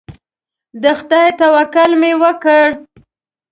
[0.81, 2.65] د خدای توکل مې وکړ.